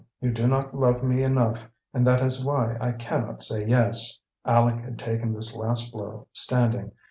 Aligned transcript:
You 0.19 0.31
do 0.31 0.47
not 0.47 0.73
love 0.75 1.03
me 1.03 1.21
enough, 1.21 1.69
and 1.93 2.07
that 2.07 2.23
is 2.25 2.43
why 2.43 2.75
I 2.81 2.91
can 2.93 3.21
not 3.21 3.43
say 3.43 3.67
yes." 3.67 4.17
Aleck 4.45 4.83
had 4.83 4.97
taken 4.97 5.31
this 5.31 5.55
last 5.55 5.91
blow 5.91 6.25
standing. 6.33 6.93